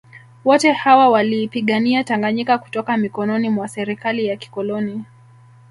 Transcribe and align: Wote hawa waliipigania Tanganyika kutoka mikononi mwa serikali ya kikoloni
Wote 0.43 0.71
hawa 0.71 1.09
waliipigania 1.09 2.03
Tanganyika 2.03 2.57
kutoka 2.57 2.97
mikononi 2.97 3.49
mwa 3.49 3.67
serikali 3.67 4.25
ya 4.25 4.35
kikoloni 4.37 5.03